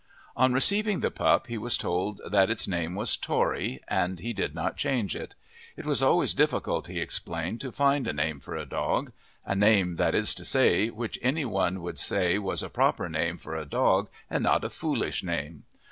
[0.35, 4.55] On receiving the pup he was told that its name was Tory, and he did
[4.55, 5.35] not change it.
[5.77, 9.11] It was always difficult, he explained, to find a name for a dog
[9.45, 13.55] a name, that is to say, which anyone would say was a proper name for
[13.55, 15.65] a dog and not a foolish name.